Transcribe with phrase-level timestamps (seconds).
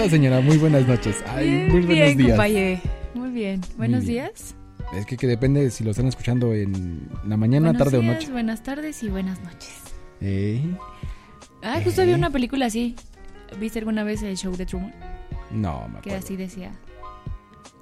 [0.00, 0.40] ¿Cómo está, señora?
[0.40, 1.22] Muy buenas noches.
[1.28, 2.28] Ay, muy buenos bien, días.
[2.30, 2.80] compañe.
[3.14, 3.60] Muy bien.
[3.76, 4.24] Buenos bien.
[4.26, 4.54] días.
[4.94, 8.14] Es que, que depende si lo están escuchando en la mañana, Buenos tarde días, o
[8.14, 8.32] noche.
[8.32, 9.74] Buenas tardes y buenas noches.
[10.20, 10.62] Eh,
[11.62, 12.06] Ah, justo Eh.
[12.06, 12.96] vi una película así.
[13.60, 14.94] ¿Viste alguna vez el show de Truman?
[15.50, 16.18] no, me Que acuerdo.
[16.18, 16.72] así decía.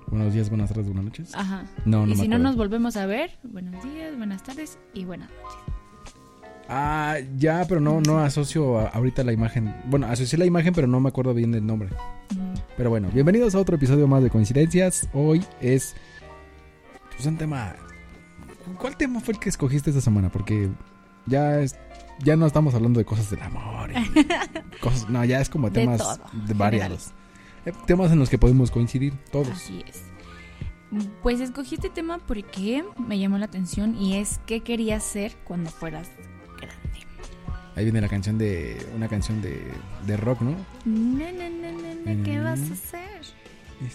[0.08, 1.34] Buenos días, buenas tardes, buenas noches.
[1.36, 1.64] Ajá.
[1.84, 2.42] No, no y me si no acuerdo.
[2.42, 5.74] nos volvemos a ver, buenos días, buenas tardes y buenas noches.
[6.68, 9.74] Ah, ya, pero no, no asocio a- ahorita la imagen.
[9.86, 11.88] Bueno, asocié la imagen, pero no me acuerdo bien del nombre.
[12.76, 15.08] Pero bueno, bienvenidos a otro episodio más de Coincidencias.
[15.14, 15.96] Hoy es
[17.14, 17.74] pues, un tema.
[18.78, 20.30] ¿Cuál tema fue el que escogiste esta semana?
[20.30, 20.68] Porque
[21.26, 21.74] ya es,
[22.22, 23.90] ya no estamos hablando de cosas del amor.
[23.92, 27.12] y cosas, no, ya es como De temas todo, de variados.
[27.64, 29.48] Eh, Temas en los que podemos coincidir todos.
[29.48, 30.02] Así es.
[31.22, 35.70] Pues escogí este tema porque me llamó la atención y es qué querías ser cuando
[35.70, 36.08] fueras.
[37.78, 38.84] Ahí viene la canción de.
[38.96, 39.62] Una canción de,
[40.06, 40.56] de rock, ¿no?
[40.84, 42.44] ¿Qué Mm.
[42.44, 43.08] vas a hacer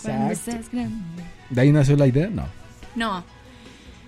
[0.02, 0.52] cuando Exacto.
[0.52, 1.24] seas grande?
[1.50, 2.30] ¿De ahí nació la idea?
[2.30, 2.46] No.
[2.96, 3.24] No.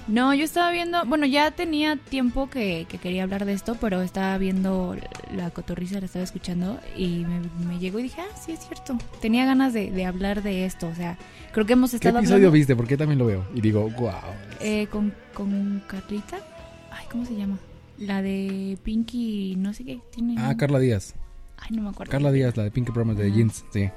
[0.07, 4.01] No, yo estaba viendo, bueno, ya tenía tiempo que, que quería hablar de esto, pero
[4.03, 4.95] estaba viendo
[5.35, 8.97] la cotorriza, la estaba escuchando y me, me llegó y dije, ah, sí, es cierto.
[9.19, 11.17] Tenía ganas de, de hablar de esto, o sea,
[11.51, 12.75] creo que hemos ¿Qué estado episodio hablando viste?
[12.75, 13.45] Porque también lo veo.
[13.55, 14.11] Y digo, wow.
[14.61, 16.37] eh, con, con Carlita.
[16.91, 17.57] Ay, ¿cómo se llama?
[17.97, 20.35] La de Pinky, no sé qué, tiene...
[20.37, 21.15] Ah, Carla Díaz.
[21.57, 22.11] Ay, no me acuerdo.
[22.11, 23.31] Carla Díaz, la de Pinky Promise de.
[23.31, 23.65] Jeans.
[23.71, 23.89] Sí.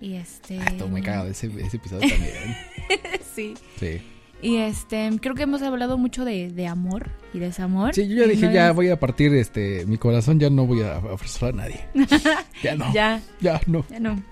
[0.00, 0.60] Y este...
[0.60, 2.56] Ah, todo me cago de ese, ese episodio también.
[3.34, 3.54] sí.
[3.78, 4.00] Sí.
[4.42, 7.94] Y este, creo que hemos hablado mucho de, de amor y desamor.
[7.94, 10.82] Sí, yo ya dije, no ya voy a partir este, mi corazón, ya no voy
[10.82, 11.80] a ofrecer a nadie.
[12.62, 12.92] ya no.
[12.92, 13.22] Ya.
[13.40, 13.86] Ya, no.
[13.88, 14.22] ya no.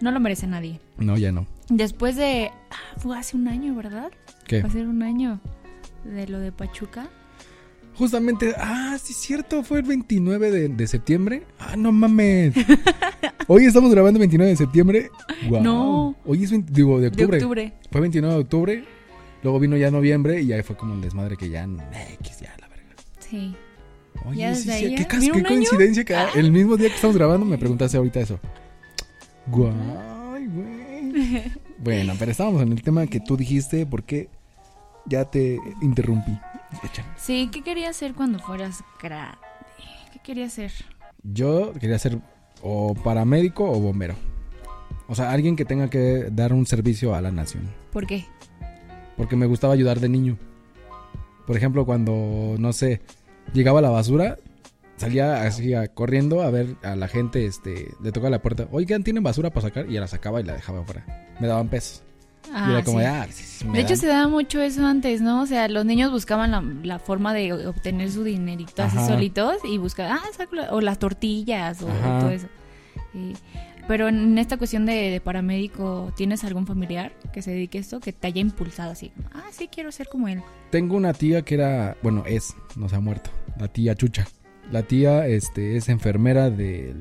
[0.00, 0.78] No lo merece nadie.
[0.96, 1.46] No, ya no.
[1.68, 2.52] Después de.
[2.70, 4.12] ah, fue hace un año, ¿verdad?
[4.46, 4.62] ¿Qué?
[4.62, 5.40] Va a ser un año
[6.04, 7.08] de lo de Pachuca.
[7.98, 11.42] Justamente, ah, sí cierto, fue el 29 de, de septiembre.
[11.58, 12.54] Ah, no mames.
[13.48, 15.10] Hoy estamos grabando el 29 de septiembre.
[15.50, 16.14] No.
[16.24, 17.38] Hoy es 20 digo, de octubre.
[17.38, 17.72] De octubre.
[17.90, 18.84] Fue 29 de octubre.
[19.42, 21.66] Luego vino ya noviembre y ya fue como un desmadre que ya,
[22.20, 22.94] X, ya la verga.
[23.18, 23.56] Sí.
[24.26, 26.28] Oye, Ya sí, desde sí, ahí, qué, qué coincidencia que Ah.
[26.36, 28.38] el mismo día que estamos grabando me preguntaste ahorita eso.
[29.48, 31.42] Guay, güey.
[31.80, 34.28] Bueno, pero estábamos en el tema que tú dijiste porque
[35.06, 36.32] ya te interrumpí.
[37.16, 39.38] Sí, ¿qué querías hacer cuando fueras grande?
[40.12, 40.72] ¿Qué querías hacer?
[41.22, 42.18] Yo quería ser
[42.62, 44.14] o paramédico o bombero.
[45.08, 47.68] O sea, alguien que tenga que dar un servicio a la nación.
[47.92, 48.26] ¿Por qué?
[49.16, 50.38] Porque me gustaba ayudar de niño.
[51.46, 53.00] Por ejemplo, cuando, no sé,
[53.54, 54.36] llegaba la basura,
[54.96, 58.68] salía así corriendo a ver a la gente, este, le tocaba la puerta.
[58.70, 59.88] Oigan, ¿tienen basura para sacar?
[59.88, 61.06] Y ya la sacaba y la dejaba afuera.
[61.40, 62.02] Me daban pesos.
[62.48, 63.04] Y era como, sí.
[63.04, 63.26] de, ah,
[63.80, 63.96] hecho, dan".
[63.98, 65.42] se daba mucho eso antes, ¿no?
[65.42, 69.78] O sea, los niños buscaban la, la forma de obtener su dinerito así solitos y
[69.78, 72.18] buscaban, ah, saco la- o las tortillas o Ajá.
[72.20, 72.46] todo eso.
[73.86, 78.00] Pero en esta cuestión de, de paramédico, ¿tienes algún familiar que se dedique a esto,
[78.00, 79.12] que te haya impulsado así?
[79.32, 80.42] Ah, sí, quiero ser como él.
[80.70, 84.26] Tengo una tía que era, bueno, es, no se ha muerto, la tía Chucha.
[84.70, 86.94] La tía este, es enfermera de,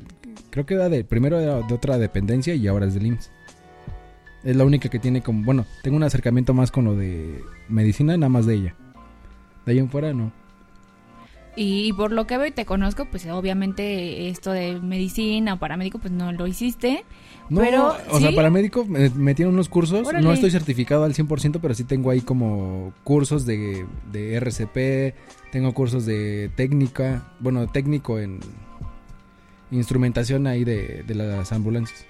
[0.50, 3.32] creo que era de, primero era de otra dependencia y ahora es del IMSS.
[4.44, 8.16] Es la única que tiene como, bueno, tengo un acercamiento más con lo de medicina,
[8.18, 8.76] nada más de ella.
[9.66, 10.32] De ahí en fuera, no.
[11.60, 15.98] Y, por lo que veo y te conozco, pues obviamente esto de medicina o paramédico,
[15.98, 17.04] pues no lo hiciste.
[17.50, 18.36] No, Pero, o sea, ¿sí?
[18.36, 20.06] para médico me metieron unos cursos.
[20.06, 20.24] Órale.
[20.24, 25.16] No estoy certificado al 100%, pero sí tengo ahí como cursos de, de RCP.
[25.52, 27.34] Tengo cursos de técnica.
[27.40, 28.40] Bueno, técnico en
[29.72, 32.06] instrumentación ahí de, de las ambulancias.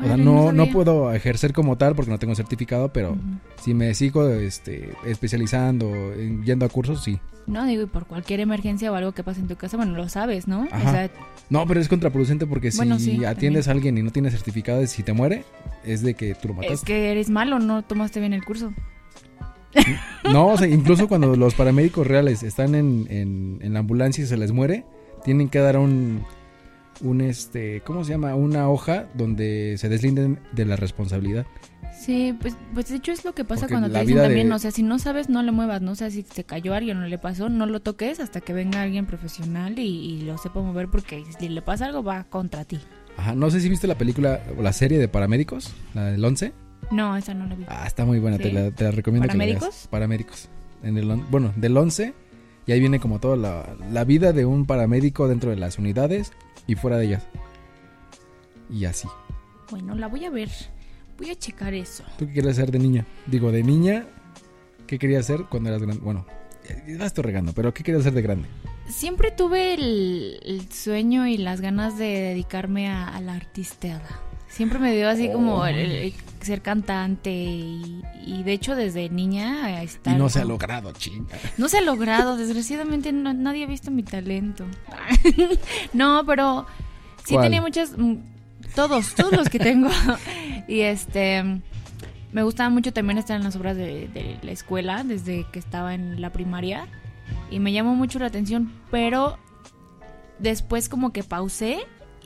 [0.00, 3.16] O sea, no, no puedo ejercer como tal porque no tengo certificado, pero
[3.62, 7.18] si me sigo este, especializando, en- yendo a cursos, sí.
[7.46, 10.08] No, digo, y por cualquier emergencia o algo que pase en tu casa, bueno, lo
[10.08, 10.66] sabes, ¿no?
[10.72, 10.88] Ajá.
[10.88, 11.10] O sea,
[11.50, 14.86] No, pero es contraproducente porque si sí, atiendes a alguien y no tienes certificado y
[14.86, 15.44] si te muere,
[15.84, 16.74] es de que tú lo mataste.
[16.74, 18.72] es que eres malo, no tomaste bien el curso.
[20.32, 24.26] No, o sea, incluso cuando los paramédicos reales están en, en, en la ambulancia y
[24.26, 24.84] se les muere,
[25.24, 26.22] tienen que dar un,
[27.00, 28.34] un este, ¿cómo se llama?
[28.34, 31.46] Una hoja donde se deslinden de la responsabilidad.
[31.98, 34.54] Sí, pues, pues de hecho es lo que pasa Porque cuando te dicen también, de-
[34.54, 35.92] o sea, si no sabes, no le muevas, ¿no?
[35.92, 38.52] O sea, si se cayó a alguien o le pasó, no lo toques hasta que
[38.52, 42.64] venga alguien profesional y, y lo sepa mover porque si le pasa algo va contra
[42.64, 42.80] ti.
[43.16, 46.52] Ajá, no sé si viste la película o la serie de paramédicos, la del 11.
[46.90, 47.64] No, esa no la vi.
[47.68, 49.58] Ah, está muy buena, te, la, te la recomiendo que la veas.
[49.60, 49.88] ¿Paramédicos?
[49.88, 50.48] Paramédicos.
[50.82, 52.12] En el, bueno, del 11
[52.66, 56.32] y ahí viene como toda la, la vida de un paramédico dentro de las unidades
[56.66, 57.26] y fuera de ellas.
[58.70, 59.08] Y así.
[59.70, 60.50] Bueno, la voy a ver.
[61.18, 62.04] Voy a checar eso.
[62.18, 63.06] ¿Tú qué querías ser de niña?
[63.26, 64.06] Digo, de niña,
[64.86, 66.02] ¿qué querías ser cuando eras grande?
[66.02, 66.26] Bueno,
[66.86, 68.48] la estoy regando, pero ¿qué querías ser de grande?
[68.88, 74.20] Siempre tuve el, el sueño y las ganas de dedicarme a, a la artisteada.
[74.54, 79.82] Siempre me dio así como el, el ser cantante y, y de hecho desde niña
[79.82, 81.36] Y está no se ha logrado, chinga.
[81.58, 84.64] No se ha logrado, desgraciadamente no- nadie ha visto mi talento.
[85.92, 86.66] no, pero
[87.24, 87.46] sí ¿Cuál?
[87.46, 88.14] tenía muchas mm,
[88.76, 89.88] todos, todos los que tengo.
[90.68, 91.42] y este
[92.32, 95.94] me gustaba mucho también estar en las obras de, de la escuela desde que estaba
[95.94, 96.86] en la primaria
[97.50, 99.36] y me llamó mucho la atención, pero
[100.38, 101.78] después como que pausé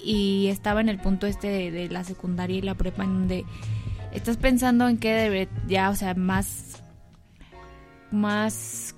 [0.04, 3.44] y estaba en el punto este de, de la secundaria y la prepa en donde
[4.12, 6.82] estás pensando en qué debe ya, o sea, más
[8.10, 8.94] más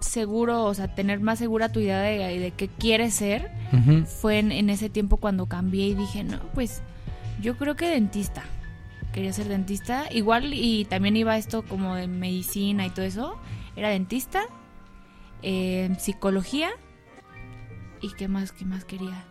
[0.00, 3.50] seguro, o sea, tener más segura tu idea de, de qué quieres ser,
[4.06, 6.82] fue en, en ese tiempo cuando cambié y dije, no, pues
[7.40, 8.42] yo creo que dentista.
[9.12, 10.06] Quería ser dentista.
[10.10, 13.36] Igual y también iba esto como de medicina y todo eso.
[13.74, 14.42] Era dentista,
[15.42, 16.70] eh, psicología
[18.00, 19.24] y qué más, qué más quería.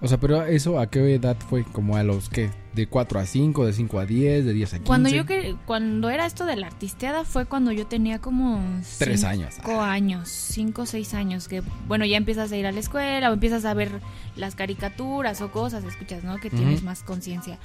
[0.00, 1.64] O sea, pero eso a qué edad fue?
[1.64, 4.76] Como a los que de 4 a 5, de 5 a 10, de 10 a
[4.78, 4.86] 15.
[4.86, 8.60] Cuando yo que, cuando era esto de la artisteada fue cuando yo tenía como
[8.98, 9.54] Tres cinco años.
[9.80, 13.34] años, cinco o seis años, que bueno, ya empiezas a ir a la escuela o
[13.34, 14.00] empiezas a ver
[14.36, 16.38] las caricaturas o cosas, escuchas, ¿no?
[16.38, 17.58] Que tienes más conciencia.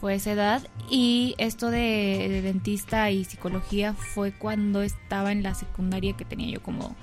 [0.00, 5.54] Fue esa edad y esto de, de dentista y psicología fue cuando estaba en la
[5.54, 6.96] secundaria que tenía yo como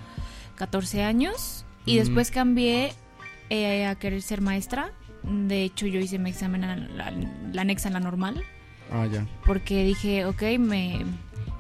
[0.56, 2.94] 14 años y después cambié
[3.52, 4.92] eh, a querer ser maestra.
[5.24, 7.12] De hecho, yo hice mi examen a la,
[7.52, 8.44] la anexa en la normal
[8.92, 9.28] Ah, ya.
[9.46, 11.06] porque dije, ok, me,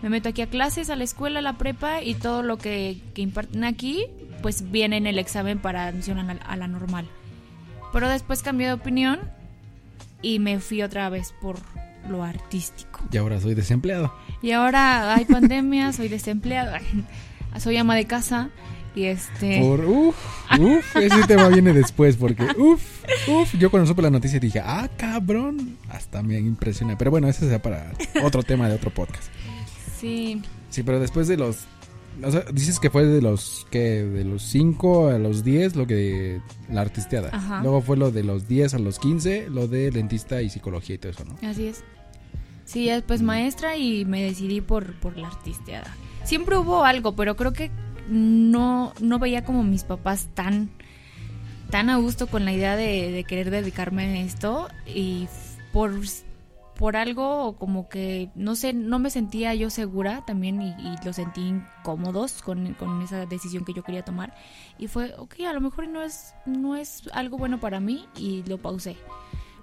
[0.01, 2.99] me meto aquí a clases, a la escuela, a la prepa y todo lo que,
[3.13, 4.05] que imparten aquí,
[4.41, 7.07] pues viene en el examen para admisión a la, a la normal.
[7.93, 9.19] Pero después cambié de opinión
[10.23, 11.57] y me fui otra vez por
[12.09, 13.01] lo artístico.
[13.11, 14.11] Y ahora soy desempleado.
[14.41, 16.79] Y ahora hay pandemia, soy desempleada,
[17.59, 18.49] soy ama de casa
[18.95, 19.59] y este...
[19.61, 20.15] Por, uf,
[20.59, 24.89] uf, ese tema viene después porque, uf, uf, yo cuando supe la noticia dije, ah,
[24.97, 26.97] cabrón, hasta me impresiona.
[26.97, 27.91] Pero bueno, ese será para
[28.23, 29.29] otro tema de otro podcast.
[29.99, 30.41] Sí,
[30.71, 31.65] Sí, pero después de los,
[32.23, 35.85] o sea, dices que fue de los, que De los 5 a los 10, lo
[35.85, 37.29] que, la artisteada.
[37.33, 37.61] Ajá.
[37.61, 40.97] Luego fue lo de los 10 a los 15, lo de dentista y psicología y
[40.97, 41.47] todo eso, ¿no?
[41.47, 41.83] Así es.
[42.63, 45.93] Sí, ya después maestra y me decidí por, por la artisteada.
[46.23, 47.69] Siempre hubo algo, pero creo que
[48.09, 50.69] no, no veía como mis papás tan,
[51.69, 55.27] tan a gusto con la idea de, querer dedicarme a esto y
[55.71, 55.93] por,
[56.77, 61.13] por algo como que, no sé, no me sentía yo segura también y, y lo
[61.13, 64.33] sentí incómodos con, con esa decisión que yo quería tomar
[64.77, 68.43] y fue, ok, a lo mejor no es, no es algo bueno para mí y
[68.43, 68.97] lo pausé.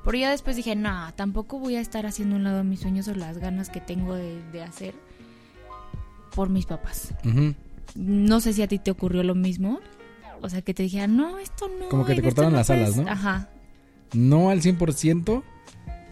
[0.05, 3.15] Pero ya después dije, no, tampoco voy a estar haciendo un lado mis sueños o
[3.15, 4.95] las ganas que tengo de, hacer
[6.35, 7.13] por mis papás.
[7.95, 9.81] No sé si a ti te ocurrió lo mismo.
[10.41, 11.89] O sea, que te dijeran, no, esto no.
[11.89, 13.05] Como que te esto cortaron no las alas, puedes".
[13.07, 13.11] ¿no?
[13.13, 13.49] Ajá.
[14.15, 15.43] No al 100%,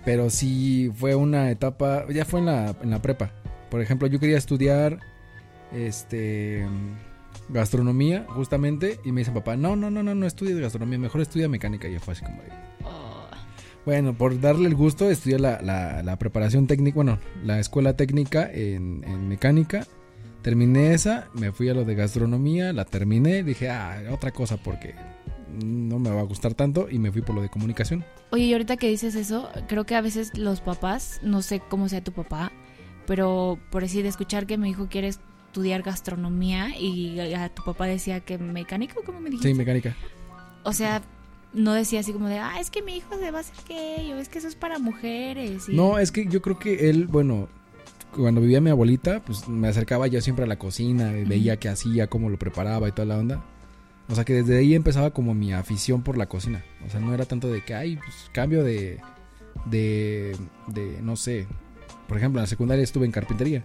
[0.05, 3.31] pero sí fue una etapa, ya fue en la, en la prepa.
[3.71, 4.99] Por ejemplo, yo quería estudiar
[5.73, 6.67] este
[7.49, 11.49] gastronomía justamente y me dice papá, no, no, no, no, no estudies gastronomía, mejor estudia
[11.49, 11.89] mecánica.
[11.89, 12.39] Y yo fue así como
[12.85, 13.27] Oh,
[13.85, 18.51] bueno, por darle el gusto, estudié la, la- la preparación técnica, bueno, la escuela técnica
[18.53, 19.87] en, en mecánica.
[20.51, 24.95] Terminé esa, me fui a lo de gastronomía, la terminé, dije, ah, otra cosa porque
[25.61, 28.05] no me va a gustar tanto y me fui por lo de comunicación.
[28.31, 31.89] Oye, y ahorita que dices eso, creo que a veces los papás, no sé cómo
[31.89, 32.53] sea tu papá,
[33.09, 37.87] pero por decir, de escuchar que mi hijo quiere estudiar gastronomía y a tu papá
[37.87, 39.49] decía que mecánica, ¿cómo me dijiste?
[39.49, 39.97] Sí, mecánica.
[40.63, 41.03] o sea,
[41.55, 44.13] no decía así como de, ah, es que mi hijo se va a hacer gay,
[44.13, 45.69] o es que eso es para mujeres.
[45.69, 47.49] y- No, es que yo creo que él, bueno,
[48.17, 51.69] cuando vivía mi abuelita, pues me acercaba yo siempre a la cocina, y veía qué
[51.69, 53.45] hacía, cómo lo preparaba y toda la onda.
[54.09, 56.65] O sea que desde ahí empezaba como mi afición por la cocina.
[56.87, 59.01] O sea, no era tanto de que, ay, pues cambio de,
[59.65, 60.37] de,
[60.69, 61.47] de, no sé.
[62.07, 63.65] Por ejemplo, en la secundaria estuve en carpintería.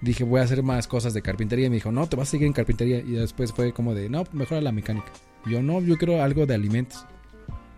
[0.00, 1.66] Dije, voy a hacer más cosas de carpintería.
[1.66, 2.98] Y me dijo, no, te vas a seguir en carpintería.
[2.98, 5.12] Y después fue como de, no, mejor a la mecánica.
[5.44, 7.04] Y yo, no, yo quiero algo de alimentos.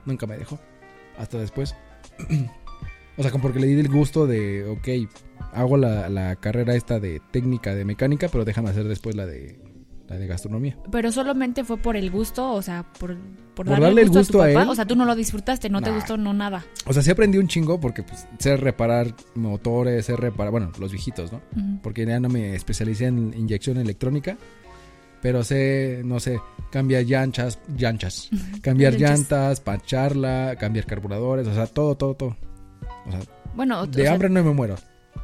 [0.07, 0.61] Nunca me dejó.
[1.19, 1.75] Hasta después.
[3.17, 5.11] O sea, como porque le di el gusto de, ok,
[5.53, 9.59] hago la, la carrera esta de técnica de mecánica, pero déjame hacer después la de,
[10.09, 10.77] la de gastronomía.
[10.91, 13.17] Pero solamente fue por el gusto, o sea, por,
[13.55, 14.63] por, Por darle el a tu gusto a papá.
[14.65, 14.69] él.
[14.69, 16.65] O sea, tú no lo disfrutaste, no te gustó, no nada.
[16.87, 20.91] O sea, sí aprendí un chingo porque pues sé reparar motores, sé reparar, bueno, los
[20.91, 21.41] viejitos, ¿no?
[21.83, 24.37] Porque ya no me especialicé en inyección electrónica.
[25.23, 26.39] Pero sé, no sé,
[26.71, 28.29] cambiar llanchas, llanchas,
[28.61, 32.37] cambiar llantas, pancharla, cambiar carburadores, o sea, todo, todo, todo.
[33.07, 33.21] O sea,
[33.55, 34.77] Bueno, o de sea, hambre no me muero.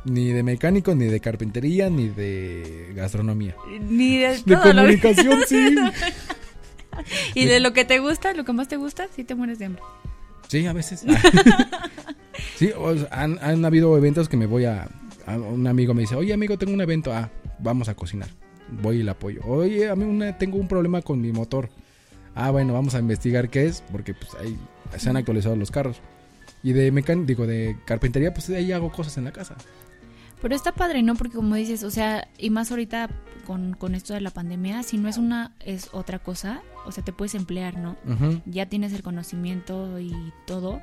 [0.05, 3.55] Ni de mecánico, ni de carpintería, ni de gastronomía.
[3.89, 5.77] ni de De todo lo- comunicación, sí.
[7.35, 9.67] Y de lo que te gusta, lo que más te gusta, sí te mueres de
[9.67, 9.83] hambre.
[10.49, 11.05] Sí, a veces.
[12.57, 14.89] Sí, o sea, han, han habido eventos que me voy a,
[15.27, 17.13] a- Un amigo me dice, oye amigo, tengo un evento.
[17.13, 18.29] Ah, vamos a cocinar.
[18.83, 19.41] Voy y le apoyo.
[19.47, 21.69] Oye, a mí una- tengo un problema con mi motor.
[22.35, 24.57] Ah, bueno, vamos a investigar qué es, porque pues ahí
[24.97, 26.01] se han actualizado los carros.
[26.63, 29.57] Y de mecánico, digo, de carpintería, pues ahí hago cosas en la casa.
[30.43, 31.17] Pero está padre, ¿no?
[31.17, 33.11] Porque como dices, o sea, y más ahorita
[33.47, 37.05] con, con esto de la pandemia, si no es una, es otra cosa, o sea,
[37.05, 37.97] te puedes emplear, ¿no?
[38.47, 40.15] Ya tienes el conocimiento y
[40.47, 40.81] todo.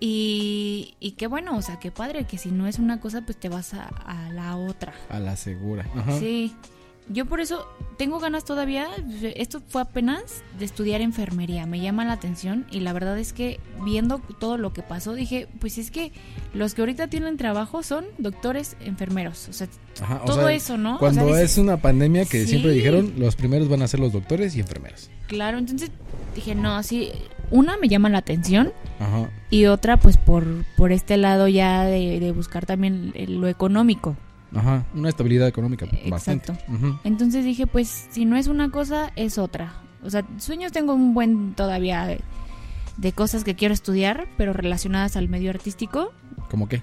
[0.00, 3.38] Y, y qué bueno, o sea, qué padre, que si no es una cosa, pues
[3.38, 4.92] te vas a, a la otra.
[5.08, 5.86] A la segura.
[5.94, 6.18] Ajá.
[6.18, 6.54] Sí.
[7.08, 7.66] Yo por eso
[7.98, 8.86] tengo ganas todavía,
[9.36, 13.60] esto fue apenas de estudiar enfermería, me llama la atención y la verdad es que
[13.84, 16.12] viendo todo lo que pasó dije, pues es que
[16.54, 19.68] los que ahorita tienen trabajo son doctores, enfermeros, o sea,
[20.00, 20.96] Ajá, o todo sea, eso, ¿no?
[20.96, 22.48] O Cuando sea, es una pandemia que Sí.
[22.48, 25.10] siempre dijeron, los primeros van a ser los doctores y enfermeras.
[25.26, 25.90] Claro, entonces
[26.34, 27.10] dije, no, así,
[27.50, 29.30] una me llama la atención Ajá.
[29.50, 30.46] y otra pues por,
[30.78, 34.16] por este lado ya de, de buscar también lo económico.
[34.54, 34.84] Ajá.
[34.94, 36.52] Una estabilidad económica bastante.
[36.52, 36.72] Exacto.
[36.72, 36.98] Ujú.
[37.04, 39.72] Entonces dije, pues si no es una cosa, es otra.
[40.02, 42.20] O sea, sueños tengo un buen todavía de,
[42.96, 46.12] de cosas que quiero estudiar, pero relacionadas al medio artístico.
[46.50, 46.82] ¿Cómo qué?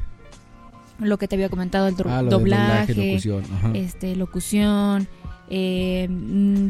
[0.99, 3.43] Lo que te había comentado, el Ah, doblaje, locución.
[3.53, 3.71] Ajá.
[3.73, 5.07] este, locución.
[5.49, 6.67] eh, mm,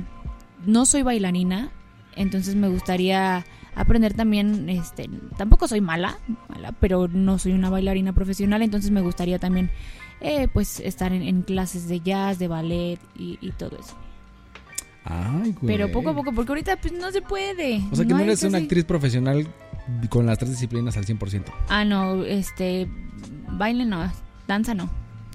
[0.65, 1.69] no soy bailarina,
[2.15, 6.17] entonces me gustaría aprender también, este, tampoco soy mala,
[6.49, 9.69] mala, pero no soy una bailarina profesional, entonces me gustaría también,
[10.21, 13.95] eh, pues, estar en, en clases de jazz, de ballet y, y todo eso.
[15.03, 15.75] Ay, güey.
[15.75, 17.81] Pero poco a poco, porque ahorita pues no se puede.
[17.91, 19.47] O sea que no, hay eres una actriz profesional
[20.09, 21.45] con las tres disciplinas al 100%.
[21.69, 22.87] Ah, no, este,
[23.49, 24.11] baile no,
[24.47, 24.85] danza no.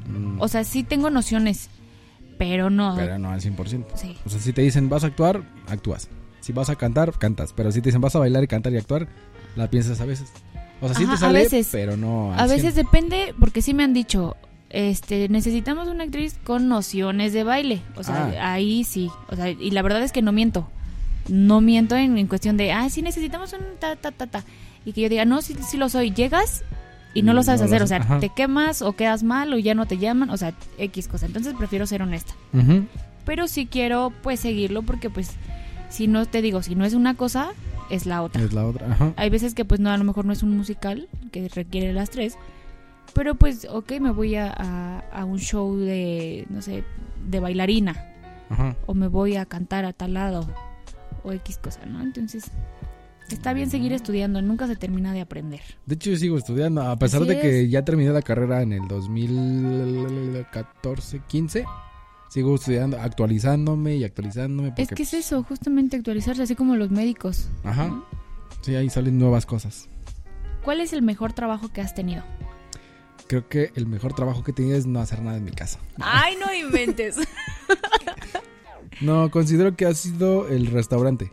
[0.08, 1.68] Mm, O sea, sí tengo nociones,
[2.38, 2.94] pero no.
[2.96, 3.84] pero no al 100%.
[3.96, 4.16] Sí.
[4.24, 6.08] O sea, si te dicen vas a actuar, actúas.
[6.40, 7.52] Si vas a cantar, cantas.
[7.52, 9.08] Pero si te dicen vas a bailar y cantar y actuar,
[9.56, 10.28] la piensas a veces.
[10.80, 11.68] O sea, sí Ajá, te a sale, veces.
[11.72, 12.84] pero no al A veces 100.
[12.86, 14.36] depende, porque sí me han dicho,
[14.76, 17.80] este, necesitamos una actriz con nociones de baile.
[17.96, 18.52] O sea, Ah.
[18.52, 19.10] ahí sí.
[19.28, 20.68] O sea, y la verdad es que no miento.
[21.28, 24.44] No miento en, en cuestión de, ah, sí necesitamos un ta, ta, ta, ta.
[24.84, 26.10] Y que yo diga, no, sí, sí lo soy.
[26.12, 26.62] Llegas
[27.14, 27.82] y no lo sabes no lo hacer.
[27.82, 28.20] O sea, ajá.
[28.20, 30.28] te quemas o quedas mal o ya no te llaman.
[30.30, 31.24] O sea, X cosa.
[31.26, 32.34] Entonces prefiero ser honesta.
[33.24, 35.30] Pero sí quiero, pues, seguirlo porque, pues,
[35.88, 37.48] si no te digo, si no es una cosa,
[37.90, 38.42] es la otra.
[38.42, 38.86] Es la otra.
[38.92, 39.12] Ajá.
[39.16, 42.10] Hay veces que pues no, a lo mejor no es un musical que requiere las
[42.10, 42.36] tres.
[43.16, 46.84] Pero pues, ok, me voy a, a- a un show de, no sé,
[47.28, 48.12] de bailarina.
[48.50, 48.76] Ajá.
[48.86, 50.46] O me voy a cantar a tal lado.
[51.24, 52.00] O X cosa, ¿no?
[52.02, 52.50] Entonces,
[53.30, 54.40] está bien seguir estudiando.
[54.42, 55.60] Nunca se termina de aprender.
[55.86, 56.82] De hecho, yo sigo estudiando.
[56.82, 57.70] A pesar Así de que es.
[57.70, 61.64] ya terminé la carrera en el 2014, 15,
[62.28, 64.68] sigo estudiando, actualizándome y actualizándome.
[64.68, 67.48] Es porque, que es eso, justamente actualizarse, así como los médicos.
[67.64, 67.90] Ajá.
[68.60, 69.88] Sí, ahí salen nuevas cosas.
[70.64, 72.22] ¿Cuál es el mejor trabajo que has tenido?
[73.28, 75.78] Creo que el mejor trabajo que he tenido es no hacer nada en mi casa.
[76.00, 77.16] Ay, no inventes.
[79.00, 81.30] No, considero que ha sido el restaurante.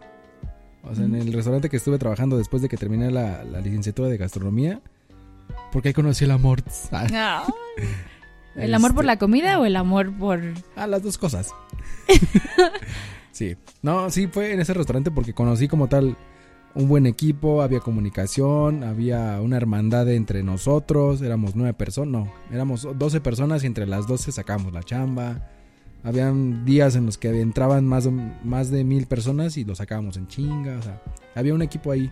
[0.83, 4.09] O sea, en el restaurante que estuve trabajando después de que terminé la, la licenciatura
[4.09, 4.81] de gastronomía.
[5.71, 6.61] Porque ahí conocí el amor.
[8.55, 10.41] ¿El amor por Este, la comida o el amor por...?
[10.75, 11.51] Ah, las dos cosas.
[13.31, 13.55] sí.
[13.81, 16.17] No, sí, fue en ese restaurante porque conocí como tal
[16.75, 22.87] un buen equipo, había comunicación, había una hermandad entre nosotros, éramos nueve personas, no, éramos
[22.97, 25.49] doce personas y entre las doce sacamos la chamba.
[26.05, 28.11] Habían días en los que entraban más de,
[28.43, 31.01] más de mil personas y lo sacábamos en chinga, o sea,
[31.35, 32.11] había un equipo ahí.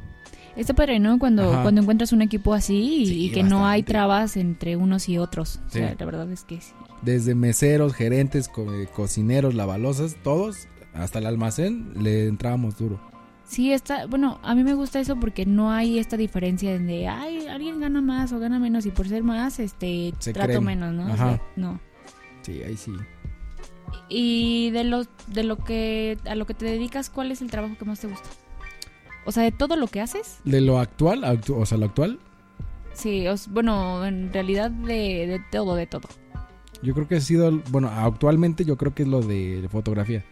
[0.56, 1.18] Está padre, ¿no?
[1.20, 1.62] Cuando, Ajá.
[1.64, 5.18] cuando encuentras un equipo así y, Sí, y que no hay trabas entre unos y
[5.18, 5.60] otros.
[5.68, 6.72] O sea, la verdad es que sí.
[7.02, 13.00] Desde meseros, gerentes, co- eh, cocineros, lavalosas, todos, hasta el almacén, le entrábamos duro.
[13.52, 17.48] Sí, está, bueno, a mí me gusta eso porque no hay esta diferencia de, ay,
[17.48, 20.64] alguien gana más o gana menos y por ser más, este, Se trato creen.
[20.64, 21.04] menos, ¿no?
[21.08, 21.30] O Ajá.
[21.32, 21.80] sea, no.
[22.44, 22.94] Sí, ahí sí.
[24.08, 27.76] Y de lo, de lo que, a lo que te dedicas, ¿cuál es el trabajo
[27.78, 28.30] que más te gusta?
[29.26, 32.20] O sea, de todo lo que haces, De lo actual, actu- o sea, lo actual,
[32.94, 36.08] sí, os- bueno, en realidad de, de todo, de todo.
[36.82, 40.24] yo creo que ha sido, bueno, actualmente yo creo que es lo de fotografía.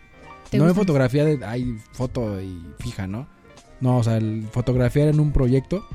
[0.50, 3.27] ¿Te No de fotografía de, hay foto y fija, ¿no?
[3.81, 5.86] No, o sea, el fotografiar en un proyecto,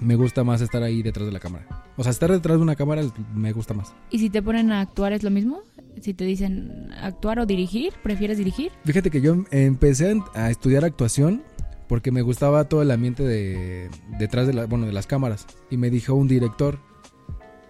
[0.00, 1.66] me gusta más estar ahí detrás de la cámara.
[1.96, 3.02] O sea, estar detrás de una cámara
[3.34, 3.92] me gusta más.
[4.10, 5.62] ¿Y si te ponen a actuar es lo mismo?
[6.00, 8.72] Si te dicen actuar o dirigir, ¿prefieres dirigir?
[8.84, 11.42] Fíjate que yo empecé a a estudiar actuación
[11.88, 15.76] porque me gustaba todo el ambiente de detrás de la, bueno, de las cámaras y
[15.76, 16.78] me dijo un director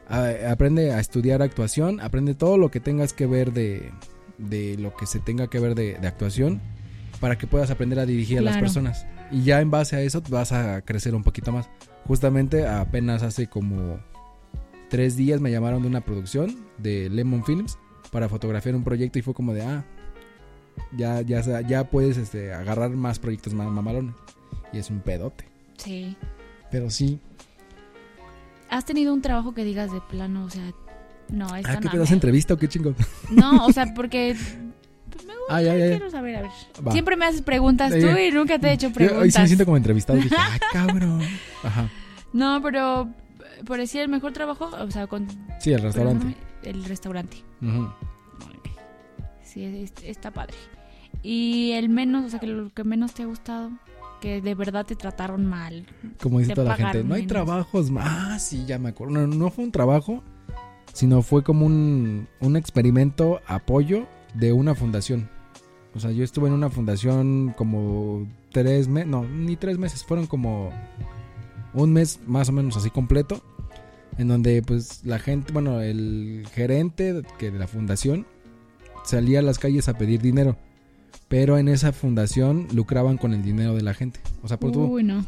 [0.09, 3.91] "A- aprende a estudiar actuación, aprende todo lo que tengas que ver de,
[4.49, 6.61] de lo que se tenga que ver de, de actuación
[7.21, 9.07] para que puedas aprender a dirigir a las personas.
[9.31, 11.69] Y ya en base a eso vas a crecer un poquito más.
[12.07, 14.01] Justamente apenas hace como
[14.89, 17.79] tres días me llamaron de una producción de Lemon Films
[18.11, 19.85] para fotografiar un proyecto y fue como de, ah,
[20.97, 24.15] ya, ya, ya puedes este, agarrar más proyectos más mamalones.
[24.73, 25.45] Y es un pedote.
[25.77, 26.17] Sí.
[26.71, 27.21] Pero sí.
[28.69, 30.73] ¿Has tenido un trabajo que digas de plano, o sea,
[31.33, 32.95] no, esta Ah, ¿qué no te das entrevista o qué chingo?
[33.31, 34.37] No, o sea, porque
[35.11, 35.91] pues, me gusta, Ah, ya, ya, ya.
[35.97, 36.51] quiero saber, a ver.
[36.87, 36.93] Va.
[36.93, 39.23] Siempre me haces preguntas tú y nunca te he hecho Yo preguntas.
[39.23, 40.19] hoy sí me siento como entrevistado.
[40.21, 41.23] Dije, ah, cabrón.
[41.63, 41.89] Ajá.
[42.33, 43.09] No, pero
[43.67, 45.27] por decir el mejor trabajo, o sea, con
[45.61, 46.35] Sí, el restaurante.
[46.63, 47.39] el restaurante.
[47.61, 47.89] Ujú.
[49.43, 50.55] Sí, es- está padre.
[51.23, 53.71] Y el menos, o sea, que lo que menos te ha gustado,
[54.21, 55.87] que de verdad te trataron mal.
[56.23, 57.27] Como dice toda la gente, no hay menos.
[57.33, 57.91] trabajos.
[57.91, 58.07] más.
[58.09, 59.15] Ah, sí, ya me acuerdo.
[59.15, 60.23] No, no fue un trabajo,
[60.93, 65.29] sino fue como un, un experimento apoyo de una fundación.
[65.95, 70.27] O sea, yo estuve en una fundación como tres meses, no, ni tres meses, fueron
[70.27, 70.71] como
[71.75, 73.43] un mes más o menos así completo,
[74.19, 78.27] en donde pues la gente, bueno, el gerente que de la fundación
[79.05, 80.57] salía a las calles a pedir dinero,
[81.29, 84.21] pero en esa fundación lucraban con el dinero de la gente.
[84.43, 85.25] O sea, por tú, Uy, no.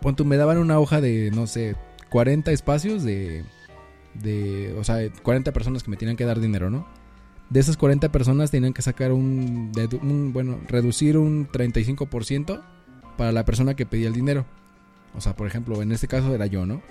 [0.00, 1.76] Pon tú, me daban una hoja de, no sé,
[2.10, 3.44] 40 espacios de,
[4.22, 6.86] de, o sea, 40 personas que me tenían que dar dinero, ¿no?
[7.50, 9.70] De esas 40 personas tenían que sacar un,
[10.02, 12.60] un, bueno, reducir un 35%
[13.16, 14.44] para la persona que pedía el dinero.
[15.14, 16.82] O sea, por ejemplo, en este caso era yo, ¿no?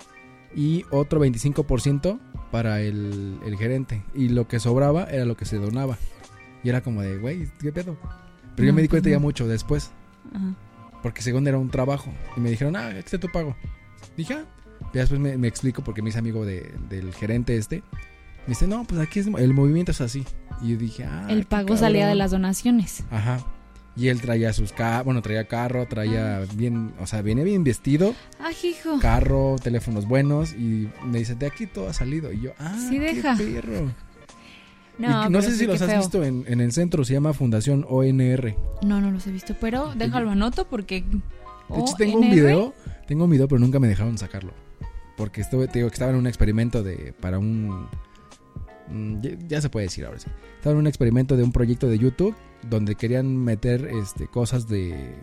[0.55, 2.17] Y otro 25%
[2.51, 4.01] para el, el gerente.
[4.13, 5.97] Y lo que sobraba era lo que se donaba.
[6.63, 7.97] Y era como de, güey, ¿qué pedo?
[8.55, 9.21] Pero yo No, me di pues cuenta ya no.
[9.21, 9.91] mucho después.
[10.33, 10.55] Ajá.
[11.03, 12.11] Porque según era un trabajo.
[12.37, 13.55] Y me dijeron, ah, este tu pago.
[14.15, 14.45] Dije, ah.
[14.95, 17.83] Y después me, me explico porque me hice amigo de- del gerente este.
[18.47, 20.23] Me dice, no, pues aquí es, el movimiento es así.
[20.61, 21.27] Y yo dije, ah.
[21.29, 22.17] el pago salía de cabrón".
[22.19, 23.03] las donaciones.
[23.11, 23.39] Ajá.
[23.97, 28.13] Y él traía sus carros, bueno, traía carro, traía bien, o sea, viene bien vestido,
[28.39, 28.99] Ay, hijo.
[28.99, 30.53] carro, teléfonos buenos.
[30.53, 32.31] Y me dice, de aquí todo ha salido.
[32.33, 33.35] Y yo, ah, Sí, qué deja.
[33.37, 33.91] perro.
[34.97, 35.99] Y No, no pero sé sí, si los has feo.
[35.99, 38.55] visto en, en el centro, se llama Fundación ONR.
[38.81, 41.01] No, no los he visto, pero déjalo anoto porque...
[41.67, 42.73] De hecho, tengo un video,
[43.05, 44.53] tengo un video, pero nunca me dejaron sacarlo.
[45.17, 47.87] Porque estuve, te digo que estaba en un experimento de, para un,
[48.89, 50.27] mm, ya, ya se puede decir ahora sí.
[50.57, 52.35] Estaba en un experimento de un proyecto de YouTube
[52.69, 55.15] donde querían meter este, cosas de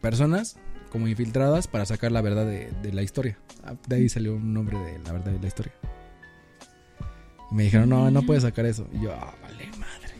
[0.00, 0.56] personas
[0.90, 3.38] como infiltradas para sacar la verdad de, de la historia.
[3.64, 5.72] Ah, De ahí salió un nombre de la verdad de la historia.
[7.50, 8.86] Y me dijeron, no, no puedes sacar eso.
[8.92, 10.14] Y yo, ah, vale, madre.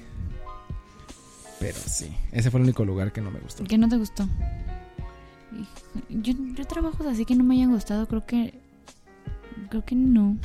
[1.60, 3.64] Pero sí, ese fue el único lugar que no me gustó.
[3.64, 4.26] ¿Qué no te gustó?
[6.08, 8.61] Yo, yo trabajos así que no me hayan gustado, creo que...
[9.68, 10.36] Creo que no.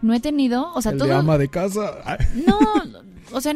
[0.00, 1.08] No he tenido, o sea, el todo...
[1.08, 2.18] de ama de casa.
[2.46, 2.58] No,
[3.32, 3.54] o sea,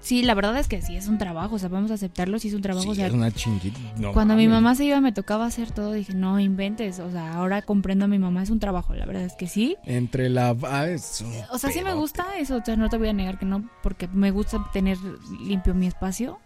[0.00, 2.48] sí, la verdad es que sí es un trabajo, o sea, vamos a aceptarlo, sí
[2.48, 3.78] es un trabajo, Sí, o sea, es una chinguita.
[3.98, 7.34] no cuando mi mamá se iba me tocaba hacer todo, dije, no inventes, o sea,
[7.34, 9.76] ahora comprendo a mi mamá, es un trabajo, la verdad es que sí.
[9.84, 10.56] Entre la.
[10.64, 13.12] ah, es un O sea, sí me gusta eso, o sea, no te voy a
[13.12, 14.98] negar que no, porque me gusta tener
[15.40, 16.38] limpio mi espacio.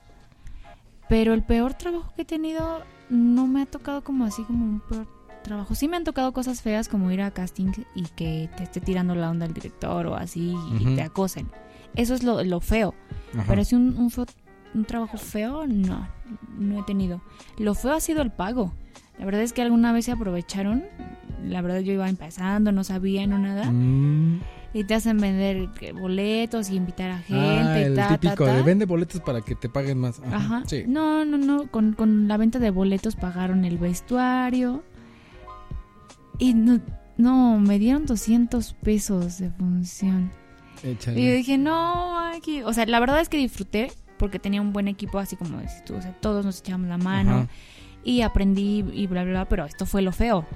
[1.08, 4.80] Pero el peor trabajo que he tenido no me ha tocado como así como un
[4.80, 5.06] peor
[5.42, 5.74] trabajo.
[5.74, 9.14] Sí me han tocado cosas feas como ir a casting y que te esté tirando
[9.14, 11.48] la onda el director o así y te acosen.
[11.94, 12.94] Eso es lo, lo feo.
[13.34, 13.44] Ajá.
[13.48, 14.26] Pero si un, un, feo-
[14.74, 16.08] un trabajo feo, no,
[16.58, 17.20] no he tenido.
[17.58, 18.72] Lo feo ha sido el pago.
[19.18, 20.84] La verdad es que alguna vez se aprovecharon.
[21.44, 23.70] La verdad yo iba empezando, no sabía, no nada.
[23.70, 24.40] Mm.
[24.74, 25.68] Y te hacen vender
[26.00, 28.54] boletos y invitar a gente Ah, y el ta, ta, típico ta.
[28.56, 30.18] de vende boletos para que te paguen más.
[30.20, 30.36] Ajá.
[30.36, 30.62] Ajá.
[30.66, 30.84] Sí.
[30.86, 31.66] No, no, no.
[31.70, 34.82] Con, con la venta de boletos pagaron el vestuario.
[36.38, 36.80] Y no,
[37.16, 40.30] no, me dieron 200 pesos de función.
[40.82, 41.20] Échale.
[41.20, 42.62] Y yo dije, no, aquí.
[42.62, 45.84] O sea, la verdad es que disfruté porque tenía un buen equipo, así como dices
[45.84, 45.94] tú.
[45.94, 47.48] O sea, todos nos echábamos la mano Ajá.
[48.04, 49.48] y aprendí y bla, bla, bla.
[49.48, 50.46] Pero esto fue lo feo.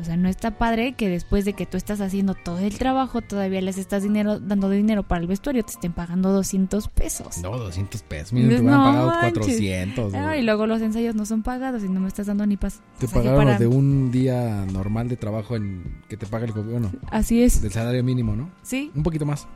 [0.00, 3.20] O sea, no está padre que después de que tú estás haciendo todo el trabajo,
[3.20, 7.38] todavía les estás dinero, dando dinero para el vestuario, te estén pagando 200 pesos.
[7.42, 8.32] No, 200 pesos.
[8.32, 9.32] Mira, te No hubieran pagado manches.
[9.38, 10.14] 400.
[10.14, 10.40] Ah, güey.
[10.40, 12.80] y luego los ensayos no son pagados y no me estás dando ni pas.
[12.98, 16.52] Te pagaron para- los de un día normal de trabajo en que te paga el
[16.52, 16.90] gobierno.
[17.10, 18.50] Así es, Del salario mínimo, ¿no?
[18.62, 18.90] sí.
[18.94, 19.46] Un poquito más.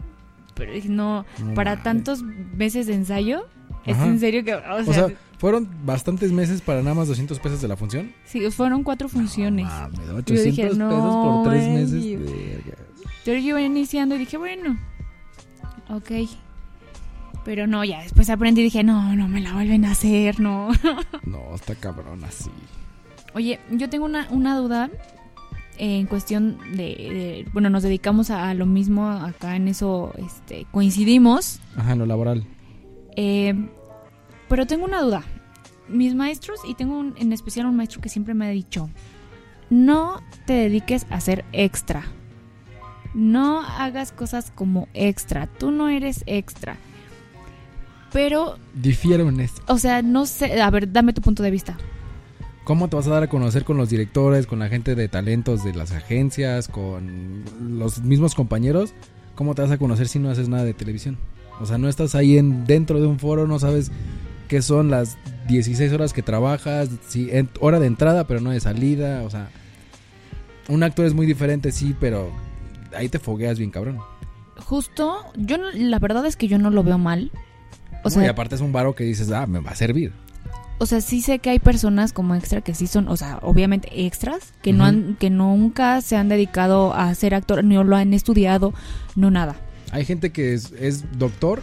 [0.55, 3.47] Pero no, No para tantos meses de ensayo,
[3.87, 4.55] es en serio que.
[4.55, 5.09] O sea,
[5.45, 8.13] fueron bastantes meses para nada más 200 pesos de la función.
[8.25, 9.67] sí, fueron cuatro funciones.
[9.67, 12.21] No, mames, Yo 800 dije, pesos no, por tres meses.
[12.21, 12.79] verga.
[13.27, 14.79] Yo iba iniciando y dije, bueno,
[15.91, 16.11] ok.
[17.45, 20.71] Pero no, ya después aprendí y dije, no, no me la vuelven a hacer, no.
[21.27, 22.49] No, está cabrón así.
[23.35, 24.89] Oye, yo tengo una, una duda
[25.77, 30.67] en cuestión de, de- bueno, nos dedicamos a, a lo mismo acá en eso, este,
[30.71, 31.61] coincidimos.
[31.77, 32.47] Ajá, en lo laboral.
[33.15, 33.55] Eh,
[34.49, 35.23] pero tengo una duda.
[35.89, 38.89] Mis maestros, y tengo un- en especial un maestro que siempre me ha dicho,
[39.71, 42.05] no te dediques a ser extra.
[43.15, 45.47] No hagas cosas como extra.
[45.47, 46.77] Tú no eres extra.
[48.13, 49.61] Pero, Difiero en esto.
[49.67, 51.77] o sea, no sé, a ver, dame tu punto de vista.
[52.65, 55.65] ¿Cómo te vas a dar a conocer con los directores, con la gente de talentos
[55.65, 58.95] de las agencias, con los mismos compañeros?
[59.35, 61.19] ¿Cómo te vas a conocer si no haces nada de televisión?
[61.61, 63.91] O sea, no estás ahí en, dentro de un foro, no sabes
[64.55, 65.17] qué son las
[65.49, 69.49] 16 horas que trabajas, sí, en- hora de entrada pero no de salida, o sea,
[70.69, 72.31] un actor es muy diferente, sí, pero
[72.97, 73.99] ahí te fogueas bien cabrón.
[74.59, 77.33] Justo, yo no- la verdad es que yo no lo veo mal.
[78.05, 80.13] O No, sea, y aparte es un varo que dices, ah, me va a servir.
[80.79, 83.89] o sea, sí sé que hay personas como extra que sí son, o sea, obviamente
[84.07, 88.15] extras, que no han, que nunca se han dedicado a ser actor, ni lo han
[88.15, 88.73] estudiado,
[89.17, 89.57] no nada.
[89.91, 91.63] Hay gente que es, es doctor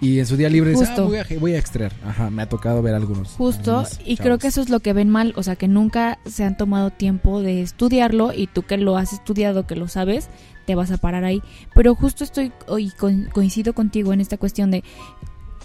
[0.00, 1.06] y en su día libre dice, ah, Justo.
[1.06, 1.92] voy, a, voy a extraer.
[2.06, 3.30] Ajá, me ha tocado ver algunos.
[3.32, 6.44] Justo, y creo que eso es lo que ven mal, o sea, que nunca se
[6.44, 10.28] han tomado tiempo de estudiarlo y tú que lo has estudiado, que lo sabes,
[10.66, 11.42] te vas a parar ahí.
[11.74, 14.84] Pero justo estoy y co- coincido contigo en esta cuestión de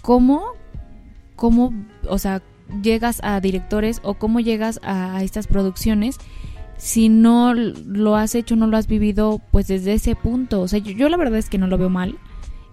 [0.02, 0.44] cómo,
[1.36, 1.74] cómo,
[2.08, 2.42] o sea,
[2.82, 6.18] llegas a directores o cómo llegas a, a estas producciones
[6.78, 10.62] si no lo has hecho, no lo has vivido, pues desde ese punto.
[10.62, 12.18] O sea, yo, yo la verdad es que no lo veo mal.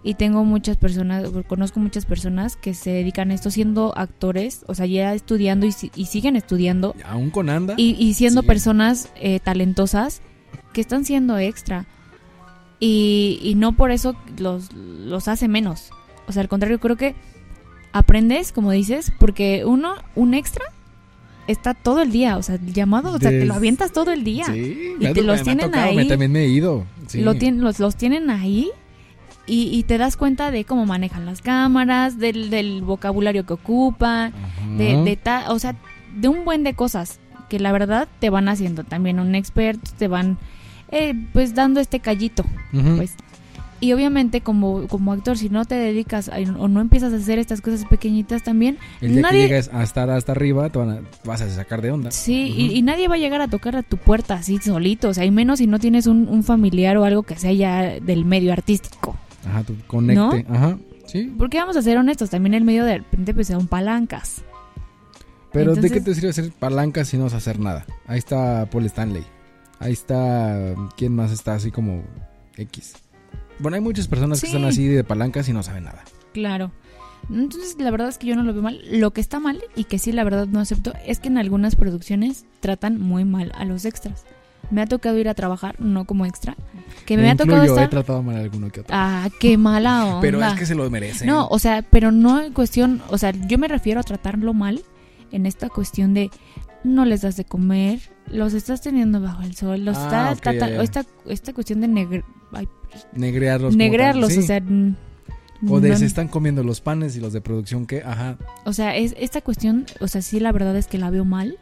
[0.08, 4.74] Y tengo muchas personas, conozco muchas personas que se dedican a esto siendo actores, o
[4.74, 7.74] sea, ya estudiando y, y siguen estudiando Aún con anda.
[7.76, 8.46] y, y siendo Sí.
[8.46, 10.22] personas eh, talentosas
[10.72, 11.84] que están siendo extra.
[12.80, 15.90] Y, y no por eso los, los hace menos.
[16.26, 17.14] O sea, al contrario, creo que
[17.92, 20.64] aprendes, como dices, porque uno, un extra,
[21.48, 22.36] está todo el día.
[22.38, 24.46] O sea, el llamado, o sea, te lo avientas todo el día.
[24.46, 25.96] Sí, Y te los me tienen tocado, ahí.
[25.96, 26.84] me- también me he ido.
[27.08, 27.20] sí.
[27.20, 28.70] Lo tien- los, los tienen ahí
[29.48, 34.32] y, y te das cuenta de cómo manejan las cámaras, del, del vocabulario que ocupan,
[34.76, 35.74] de, de ta- o sea,
[36.16, 40.06] de un buen de cosas que la verdad te van haciendo también un experto, te
[40.08, 40.36] van
[40.90, 42.44] eh, pues dando este callito,
[42.96, 43.14] pues.
[43.80, 47.38] Y obviamente como, como actor, si no te dedicas a- o no empiezas a hacer
[47.38, 50.90] estas cosas pequeñitas también, El día nadie- que llegues a estar hasta arriba, te van
[50.90, 52.10] a- vas a sacar de onda.
[52.10, 55.14] sí, y, y nadie va a llegar a tocar a tu puerta así solito, o
[55.14, 58.24] sea, y menos si no tienes un, un familiar o algo que sea ya del
[58.24, 59.16] medio artístico.
[59.46, 60.46] Ajá, tú conecte.
[60.48, 61.32] Ajá, sí.
[61.38, 64.42] Porque vamos a ser honestos, también el medio de repente pues son palancas.
[65.52, 67.86] Pero ¿de qué te sirve hacer palancas si no vas a hacer nada?
[68.06, 69.24] Ahí está Paul Stanley.
[69.78, 70.74] Ahí está.
[70.96, 72.02] ¿Quién más está así como
[72.56, 72.94] X?
[73.58, 76.04] Bueno, hay muchas personas que están así de palancas y no saben nada.
[76.32, 76.70] Claro.
[77.30, 78.80] Entonces, la verdad es que yo no lo veo mal.
[78.90, 81.76] Lo que está mal y que sí, la verdad no acepto es que en algunas
[81.76, 84.24] producciones tratan muy mal a los extras.
[84.70, 86.56] Me ha tocado ir a trabajar, no como extra,
[87.06, 87.90] que me, ha tocado incluyo, he estar...
[87.90, 88.94] tratado mal a alguno que otro.
[88.96, 90.20] Ah, qué mala onda.
[90.22, 91.26] Pero es que se lo merecen.
[91.26, 94.82] No, o sea, pero no en cuestión, o sea, yo me refiero a tratarlo mal
[95.32, 96.30] en esta cuestión de
[96.84, 98.00] no les das de comer,
[98.30, 100.52] los estás teniendo bajo el sol, los Ah, está
[100.82, 102.68] esta, esta cuestión de negre, ay,
[103.14, 103.70] Negrearlos.
[103.70, 104.40] como negrearlos, tal, sí.
[104.40, 104.94] o sea, n-
[105.68, 108.36] O de no- se están comiendo los panes y los de producción que, ajá.
[108.64, 111.58] O sea, es esta cuestión, o sea, sí la verdad es que la veo mal.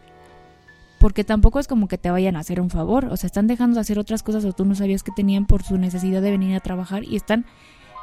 [1.06, 3.04] Porque tampoco es como que te vayan a hacer un favor.
[3.12, 5.62] O sea, están dejando de hacer otras cosas o tú no sabías que tenían por
[5.62, 7.46] su necesidad de venir a trabajar y están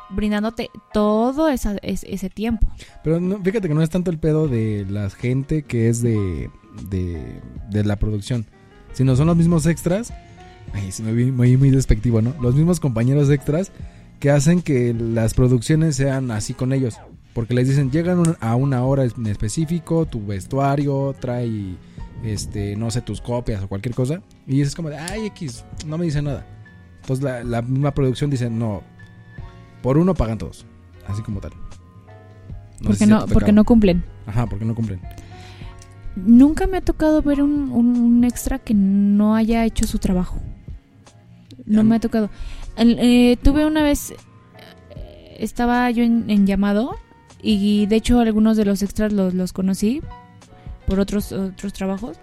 [0.09, 2.65] brindándote todo esa, es- ese tiempo.
[3.03, 6.49] Pero no, fíjate que no es tanto el pedo de la gente que es de,
[6.89, 8.45] de, la producción,
[8.93, 10.13] sino son los mismos extras.
[10.71, 12.33] Ay, se me vi muy, muy despectivo, ¿no?
[12.41, 13.73] Los mismos compañeros extras
[14.21, 16.95] que hacen que las producciones sean así con ellos.
[17.33, 21.75] Porque les dicen, llegan a una hora en específico, tu vestuario, trae,
[22.23, 24.21] este, no sé, tus copias o cualquier cosa.
[24.47, 26.45] Y es como de, ay, X, no me dice nada.
[27.01, 28.81] Entonces la, la misma producción dice, no,
[29.81, 30.65] por uno pagan todos.
[31.07, 31.51] Así como tal.
[32.79, 34.03] No porque no, porque no cumplen.
[34.25, 35.01] Ajá, porque no cumplen.
[36.15, 40.39] Nunca me ha tocado ver un, un- un extra que no haya hecho su trabajo.
[41.65, 41.83] No Ya.
[41.83, 42.29] me ha tocado.
[42.77, 46.95] Eh, tuve una vez, eh, estaba yo en, en llamado
[47.41, 50.01] y de hecho algunos de los extras los, los conocí
[50.87, 52.17] por otros, otros trabajos.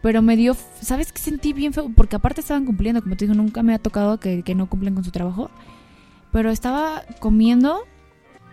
[0.00, 1.90] Pero me dio, ¿sabes qué sentí bien feo?
[1.94, 4.94] Porque aparte estaban cumpliendo, como te digo, nunca me ha tocado que, que no cumplen
[4.94, 5.50] con su trabajo.
[6.30, 7.80] Pero estaba comiendo,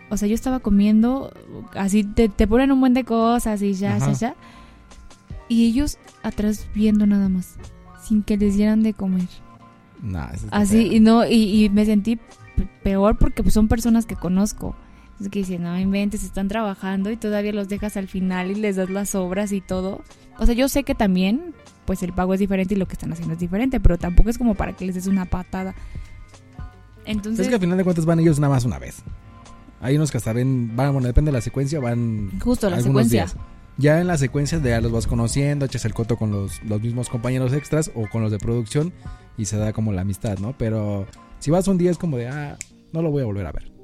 [0.09, 1.31] o sea, yo estaba comiendo,
[1.75, 4.13] así te, te ponen un buen de cosas y ya, Ajá.
[4.13, 4.35] ya, ya.
[5.47, 7.57] Y ellos atrás viendo nada más,
[8.03, 9.27] sin que les dieran de comer.
[10.01, 12.19] Nah, eso Así, y no, y, y me sentí
[12.83, 14.75] peor porque pues, son personas que conozco.
[15.19, 18.75] Es que dicen, no inventes, están trabajando y todavía los dejas al final y les
[18.75, 20.01] das las obras y todo.
[20.37, 21.53] O sea, yo sé que también,
[21.85, 24.37] pues el pago es diferente y lo que están haciendo es diferente, pero tampoco es
[24.37, 25.73] como para que les des una patada.
[27.05, 29.03] Entonces, Es que al final de cuentas van ellos nada más una vez.
[29.79, 33.07] Hay unos que hasta ven, van, bueno, depende de la secuencia, van justo la algunos
[33.07, 33.25] secuencia.
[33.25, 33.37] días.
[33.77, 36.81] Ya en la secuencia de ya los vas conociendo, echas el coto con los, los
[36.81, 38.93] mismos compañeros extras o con los de producción
[39.37, 40.57] y se da como la amistad, ¿no?
[40.57, 41.05] Pero
[41.39, 42.57] si vas un día es como de, ah,
[42.93, 43.74] no lo voy a volver a ver.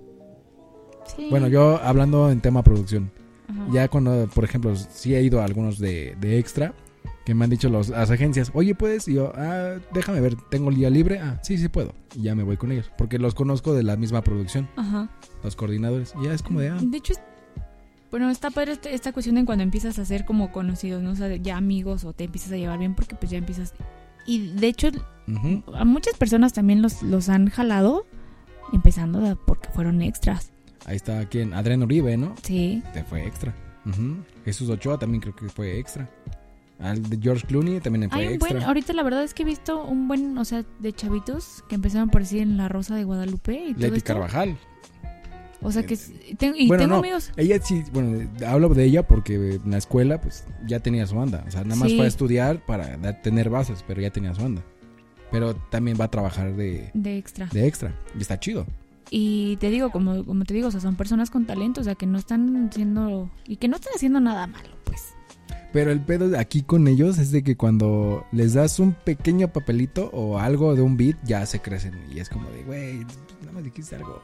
[1.16, 1.28] Sí.
[1.30, 3.12] Bueno, yo hablando en tema producción,
[3.48, 3.68] Ajá.
[3.72, 6.74] ya cuando, por ejemplo, sí he ido a algunos de, de extra,
[7.26, 9.08] que me han dicho los, las agencias, oye, ¿puedes?
[9.08, 11.20] Y yo, ah, déjame ver, ¿tengo el día libre?
[11.20, 11.94] Ah, sí, sí puedo.
[12.16, 15.10] Y ya me voy con ellos, porque los conozco de la misma producción, Ajá.
[15.44, 16.14] los coordinadores.
[16.22, 17.22] Y ya es como de, ah, De hecho, es-
[18.10, 21.12] bueno, está padre este- esta cuestión de cuando empiezas a ser como conocidos, ¿no?
[21.12, 23.74] O sea, ya amigos o te empiezas a llevar bien porque pues ya empiezas...
[24.26, 24.90] Y de hecho,
[25.74, 28.06] a muchas personas también los, los han jalado
[28.74, 30.51] empezando porque fueron extras.
[30.86, 32.36] Ahí está quien, Adrián Uribe, ¿no?
[32.44, 32.82] Sí.
[32.94, 33.54] Te fue extra.
[34.46, 36.10] Jesús Ochoa también creo que fue extra.
[36.80, 38.54] Al de George Clooney también fue Hay un extra.
[38.56, 41.76] buen, ahorita la verdad es que he visto un buen, o sea, de chavitos que
[41.76, 44.14] empezaron a aparecer en La Rosa de Guadalupe y todo Leti esto.
[44.14, 44.58] Carvajal.
[45.64, 47.00] O sea que s- tengo, y Bueno, tengo no.
[47.02, 47.32] amigos.
[47.38, 51.44] Ella sí, bueno, hablo de ella porque en la escuela pues ya tenía su banda.
[51.48, 51.98] O sea, nada más Sí.
[51.98, 54.64] fue a estudiar para tener bases, pero ya tenía su banda.
[55.32, 57.46] Pero también va a trabajar de, De extra.
[57.52, 57.94] de extra.
[58.18, 58.66] Y está chido.
[59.14, 61.96] Y te digo, como, como te digo, o sea, son personas con talento, o sea,
[61.96, 63.30] que no están haciendo...
[63.46, 65.14] Y que no están haciendo nada malo, pues.
[65.74, 70.10] Pero el pedo aquí con ellos es de que cuando les das un pequeño papelito
[70.14, 71.94] o algo de un beat, ya se crecen.
[72.10, 73.00] Y es como de, güey,
[73.42, 74.22] nada más dijiste algo.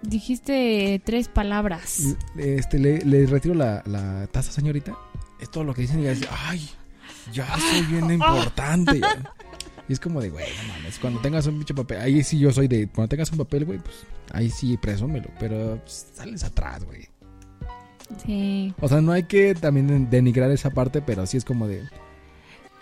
[0.00, 2.16] Dijiste tres palabras.
[2.36, 4.96] Este, le, le retiro la, la taza, señorita.
[5.38, 6.66] Es todo lo que dicen y ya dice, ay,
[7.30, 9.00] ya soy bien importante.
[9.00, 9.34] ya".
[9.88, 12.50] Y es como de, güey, no mames, cuando tengas un pinche papel, ahí sí yo
[12.52, 16.84] soy de, cuando tengas un papel, güey, pues ahí sí presúmelo, pero pues, sales atrás,
[16.84, 17.08] güey.
[18.24, 18.74] Sí.
[18.80, 21.82] O sea, no hay que también denigrar esa parte, pero sí es como de,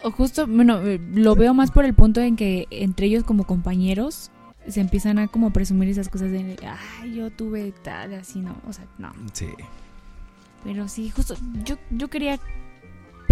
[0.03, 3.45] O justo, bueno, eh, lo veo más por el punto en que entre ellos como
[3.45, 4.31] compañeros
[4.67, 6.57] se empiezan a como presumir esas cosas de,
[7.01, 9.12] ay, yo tuve tal, así, no, o sea, no.
[9.33, 9.49] sí.
[10.62, 12.40] Pero sí, justo, yo, yo quería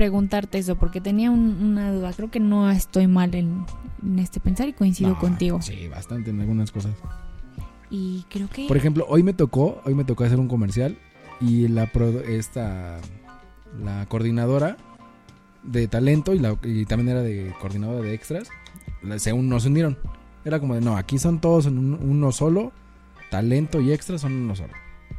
[0.07, 2.12] preguntarte eso porque tenía un- una duda.
[2.12, 3.65] Creo que no estoy mal en,
[4.03, 5.62] en este pensar y coincido No, contigo.
[5.62, 6.91] Sí, bastante en algunas cosas.
[7.88, 8.67] Y creo que...
[8.67, 10.99] Por ejemplo, hoy me tocó, hoy me tocó hacer un comercial
[11.41, 12.99] y la pro- esta
[13.81, 14.77] la coordinadora
[15.62, 18.49] de talento y, la, y también era de coordinadora de extras,
[19.19, 19.97] se un- nos unieron.
[20.45, 22.73] Era como de, no, aquí son todos en un- uno solo,
[23.31, 24.73] talento y extras son uno solo.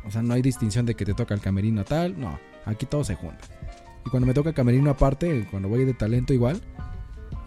[0.05, 3.07] O sea, no hay distinción de que te toca el camerino tal, no, aquí todos
[3.07, 3.47] se juntan.
[4.05, 6.61] Y cuando me toca camerino aparte, cuando voy de talento igual,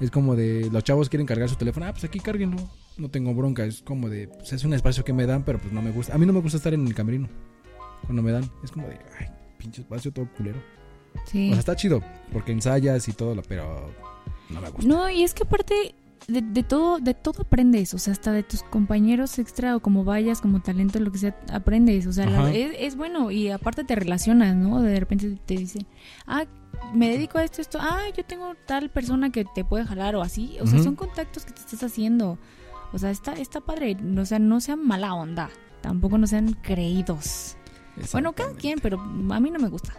[0.01, 2.57] es como de, los chavos quieren cargar su teléfono, ah, pues aquí cárguenlo,
[2.99, 5.73] no tengo bronca, es como de, pues es un espacio que me dan, pero pues
[5.73, 6.15] no me gusta.
[6.15, 7.29] A mí no me gusta estar en el camerino
[8.05, 9.27] cuando me dan, es como de, ay,
[9.59, 10.61] pinche espacio todo culero.
[11.27, 11.49] Sí.
[11.49, 13.91] O sea, está chido, porque ensayas y todo, pero
[14.51, 14.87] no me gusta.
[14.87, 15.95] No, y es que aparte
[16.29, 20.05] de, de todo, de todo aprendes, o sea, hasta de tus compañeros extra o como
[20.05, 23.85] vayas, como talento, lo que sea, aprendes, o sea, la- es, es bueno y aparte
[23.85, 24.81] te relacionas, ¿no?
[24.83, 25.87] De repente te dicen,
[26.27, 26.45] ah,
[26.95, 30.23] me dedico a esto, esto, ah, yo tengo tal persona que te puede jalar o
[30.23, 32.39] así, o sea, son contactos que te estás haciendo,
[32.93, 35.49] o sea, está, está padre, o sea, no sean mala onda,
[35.81, 37.57] tampoco no sean creídos.
[38.13, 39.95] Bueno, cada quien, pero a mí no me gusta.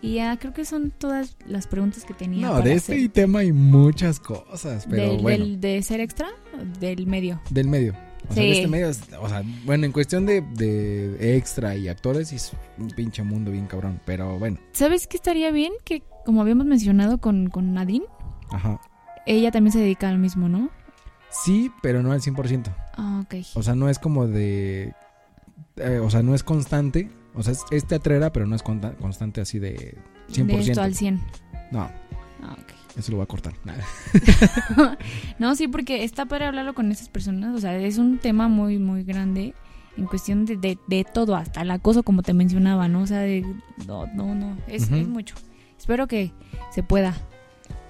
[0.00, 2.46] Y ya creo que son todas las preguntas que tenía.
[2.46, 2.96] No, para de hacer.
[2.96, 6.28] este tema hay muchas cosas, pero del, bueno, del- de ser extra,
[6.78, 7.40] del medio.
[7.50, 7.94] del medio.
[8.30, 8.48] O sea, Sí.
[8.48, 12.52] de este medio, es- o sea, bueno, en cuestión de, de extra y actores, es
[12.78, 15.72] un pinche mundo bien cabrón, pero bueno, ¿Sabes qué estaría bien?
[15.84, 18.04] Que como habíamos mencionado con, con Nadine,
[18.50, 18.80] ajá.
[19.26, 20.70] ella también se dedica al mismo, ¿no?
[21.30, 22.70] Sí, pero no al 100%.
[22.96, 23.34] Ah, ok.
[23.54, 24.94] O sea, no es como de...
[25.76, 27.10] eh, o sea, no es constante.
[27.38, 29.96] O sea, es, es teatrera, pero no es constante así de
[30.30, 30.46] 100%.
[30.46, 31.20] De esto al 100.
[31.72, 31.88] No,
[32.42, 32.56] Ah,
[32.96, 33.54] eso lo voy a cortar.
[33.64, 33.84] Nada.
[35.38, 37.54] No, sí, porque está para hablarlo con esas personas.
[37.54, 39.54] O sea, es un tema muy, muy grande
[39.96, 43.02] en cuestión de, de, de todo, hasta el acoso, como te mencionaba, ¿no?
[43.02, 43.44] O sea, de,
[43.86, 45.34] no, no, no, es, es mucho.
[45.76, 46.32] Espero que
[46.70, 47.16] se pueda.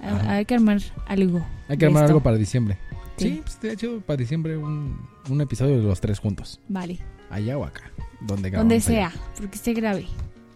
[0.00, 1.44] Hay que armar algo.
[1.68, 2.12] Hay que armar esto.
[2.12, 2.78] algo para diciembre.
[3.16, 3.28] Sí.
[3.28, 6.60] Sí, pues de hecho, para diciembre un, un episodio de los tres juntos.
[6.68, 6.98] Vale.
[7.30, 7.82] Allá o acá.
[8.20, 9.10] Donde, Donde grabamos allá.
[9.10, 10.06] sea, porque se grave.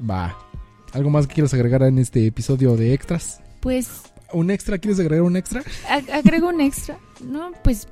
[0.09, 0.37] Va.
[0.93, 3.41] ¿Algo más que quieres agregar en este episodio de extras?
[3.61, 4.79] Pues ¿Un extra?
[4.79, 5.63] ¿Quieres agregar un extra?
[5.91, 6.97] ag- agrego un extra.
[7.23, 7.87] No, pues,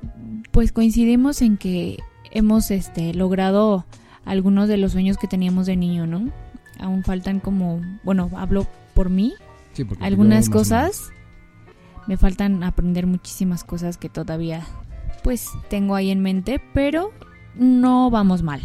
[0.51, 1.99] pues coincidimos en que
[2.31, 3.85] hemos este logrado
[4.25, 6.31] algunos de los sueños que teníamos de niño, ¿no?
[6.79, 9.33] Aún faltan como, bueno, hablo por mí,
[9.73, 11.09] Sí, porque algunas cosas.
[12.07, 14.65] Me faltan aprender muchísimas cosas que todavía
[15.23, 17.11] pues tengo ahí en mente, pero
[17.55, 18.61] no vamos mal.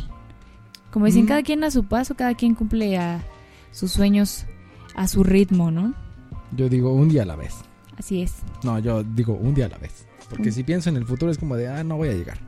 [0.90, 1.29] Como dicen, Mm.
[1.29, 3.22] cada quien a su paso, cada quien cumple a
[3.70, 4.46] sus sueños
[4.94, 5.94] a su ritmo, ¿no?
[6.53, 7.55] Yo digo un día a la vez.
[7.99, 8.37] Así es.
[8.62, 10.07] No, yo digo un día a la vez.
[10.31, 12.38] Porque si pienso en el futuro es como de, ah, no voy a llegar.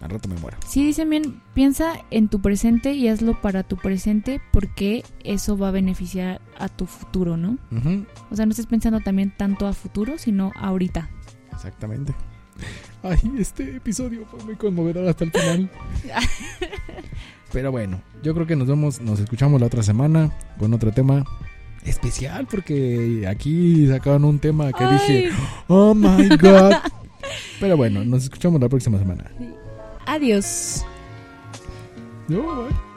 [0.00, 0.56] al rato me muero.
[0.66, 5.68] Sí, dicen bien, piensa en tu presente y hazlo para tu presente porque eso va
[5.68, 7.58] a beneficiar a tu futuro, ¿no?
[8.30, 11.10] O sea, no estés pensando también tanto a futuro, sino ahorita.
[11.52, 12.14] Exactamente.
[13.02, 15.70] Ay, este episodio fue muy conmovedor hasta el final.
[17.52, 21.24] Pero bueno, yo creo que nos vemos, nos escuchamos la otra semana con otro tema
[21.84, 25.30] especial porque aquí sacaron un tema que dije,
[25.68, 26.74] oh my god.
[27.60, 29.30] Pero bueno, nos escuchamos la próxima semana.
[30.06, 30.84] Adiós.
[32.28, 32.89] No.